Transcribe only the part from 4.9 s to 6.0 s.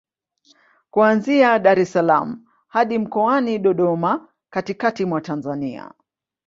mwa Tanzania